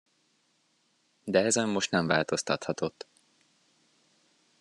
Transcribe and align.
De 1.23 1.39
ezen 1.43 1.69
most 1.69 1.91
nem 1.91 2.07
változtathatott. 2.07 3.07